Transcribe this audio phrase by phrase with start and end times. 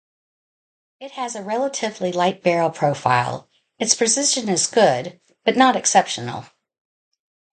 [0.99, 6.45] It has a relatively light barrel profile; its precision is good, but not exceptional.